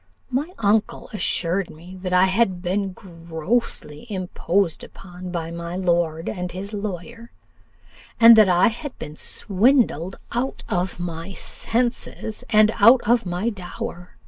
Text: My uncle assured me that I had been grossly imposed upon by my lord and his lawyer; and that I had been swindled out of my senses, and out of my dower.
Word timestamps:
My 0.31 0.51
uncle 0.57 1.09
assured 1.13 1.69
me 1.69 1.95
that 2.01 2.11
I 2.11 2.25
had 2.25 2.63
been 2.63 2.91
grossly 2.91 4.07
imposed 4.11 4.83
upon 4.83 5.29
by 5.29 5.51
my 5.51 5.75
lord 5.75 6.27
and 6.27 6.51
his 6.51 6.73
lawyer; 6.73 7.29
and 8.19 8.35
that 8.35 8.49
I 8.49 8.69
had 8.69 8.97
been 8.97 9.15
swindled 9.15 10.17
out 10.31 10.63
of 10.67 10.99
my 10.99 11.33
senses, 11.33 12.43
and 12.49 12.71
out 12.79 13.07
of 13.07 13.27
my 13.27 13.51
dower. 13.51 14.17